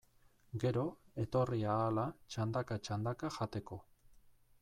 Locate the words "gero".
0.61-0.85